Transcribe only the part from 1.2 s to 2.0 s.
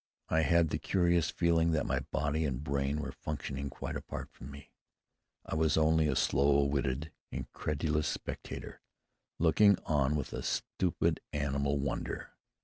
feeling that my